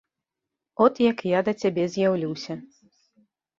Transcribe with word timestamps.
От 0.85 1.01
як 1.09 1.19
я 1.37 1.43
да 1.51 1.55
цябе 1.65 1.87
з'яўлюся. 1.99 2.53